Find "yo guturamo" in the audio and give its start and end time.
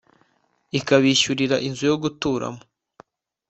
1.91-2.61